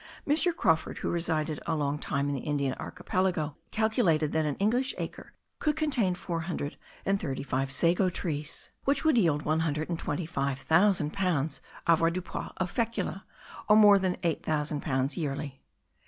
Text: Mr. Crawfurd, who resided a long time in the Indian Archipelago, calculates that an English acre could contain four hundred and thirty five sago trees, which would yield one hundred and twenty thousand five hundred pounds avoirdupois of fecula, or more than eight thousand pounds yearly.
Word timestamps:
Mr. 0.27 0.51
Crawfurd, 0.51 0.97
who 0.97 1.11
resided 1.11 1.59
a 1.67 1.75
long 1.75 1.99
time 1.99 2.27
in 2.27 2.33
the 2.33 2.41
Indian 2.41 2.73
Archipelago, 2.79 3.55
calculates 3.69 4.27
that 4.29 4.45
an 4.47 4.55
English 4.55 4.95
acre 4.97 5.33
could 5.59 5.75
contain 5.75 6.15
four 6.15 6.39
hundred 6.39 6.75
and 7.05 7.19
thirty 7.19 7.43
five 7.43 7.69
sago 7.71 8.09
trees, 8.09 8.71
which 8.83 9.05
would 9.05 9.15
yield 9.15 9.43
one 9.43 9.59
hundred 9.59 9.89
and 9.89 9.99
twenty 9.99 10.25
thousand 10.25 10.67
five 10.67 10.67
hundred 10.97 11.13
pounds 11.13 11.61
avoirdupois 11.85 12.51
of 12.57 12.71
fecula, 12.71 13.25
or 13.69 13.75
more 13.75 13.99
than 13.99 14.15
eight 14.23 14.41
thousand 14.41 14.81
pounds 14.81 15.17
yearly. 15.17 15.61